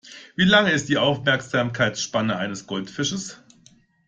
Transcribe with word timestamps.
Wie 0.35 0.45
lang 0.45 0.65
ist 0.65 0.89
die 0.89 0.97
Aufmerksamkeitsspanne 0.97 2.35
eines 2.35 2.65
Goldfisches? 2.65 3.39